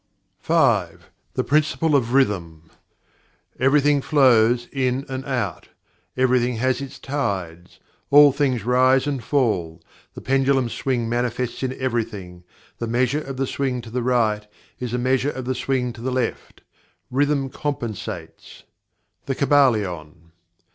5. 0.39 1.11
The 1.35 1.43
Principle 1.43 1.95
of 1.95 2.11
Rhythm 2.13 2.71
"Everything 3.59 4.01
flows, 4.01 4.65
out 4.65 4.71
and 4.73 5.05
in; 5.07 5.61
everything 6.17 6.55
has 6.55 6.81
its 6.81 6.97
tides; 6.97 7.79
all 8.09 8.31
things 8.31 8.65
rise 8.65 9.05
and 9.05 9.23
fall; 9.23 9.79
the 10.15 10.19
pendulum 10.21 10.69
swing 10.69 11.07
manifests 11.07 11.61
in 11.61 11.79
everything; 11.79 12.43
the 12.79 12.87
measure 12.87 13.21
of 13.21 13.37
the 13.37 13.45
swing 13.45 13.79
to 13.81 13.91
the 13.91 14.01
right 14.01 14.47
is 14.79 14.91
the 14.91 14.97
measure 14.97 15.29
of 15.29 15.45
the 15.45 15.53
swing 15.53 15.93
to 15.93 16.01
the 16.01 16.09
left; 16.11 16.61
rhythm 17.11 17.47
compensates." 17.51 18.63
The 19.27 19.35
Kybalion. 19.35 20.31